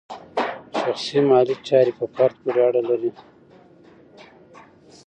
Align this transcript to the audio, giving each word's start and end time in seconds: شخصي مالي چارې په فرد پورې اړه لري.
شخصي 0.79 1.19
مالي 1.29 1.55
چارې 1.67 1.91
په 1.99 2.05
فرد 2.15 2.35
پورې 2.41 2.59
اړه 2.67 2.81
لري. 2.89 3.11